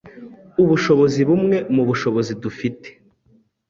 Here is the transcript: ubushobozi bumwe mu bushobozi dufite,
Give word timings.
ubushobozi 0.61 1.19
bumwe 1.29 1.57
mu 1.73 1.83
bushobozi 1.89 2.31
dufite, 2.43 2.89